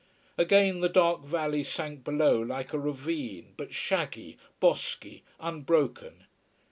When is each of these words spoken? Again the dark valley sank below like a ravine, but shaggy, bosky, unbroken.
Again 0.35 0.79
the 0.79 0.89
dark 0.89 1.21
valley 1.25 1.63
sank 1.63 2.03
below 2.03 2.41
like 2.41 2.73
a 2.73 2.79
ravine, 2.79 3.53
but 3.55 3.71
shaggy, 3.71 4.39
bosky, 4.59 5.21
unbroken. 5.39 6.25